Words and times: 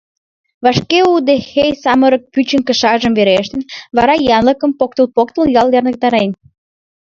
Вашке 0.63 0.99
удэхей 1.13 1.71
самырык 1.83 2.23
пӱчын 2.33 2.61
кышажым 2.67 3.13
верештын, 3.15 3.61
вара 3.95 4.15
янлыкым, 4.37 4.71
поктыл-поктыл, 4.79 5.43
ялт 5.59 5.71
ярныктарен. 5.79 6.31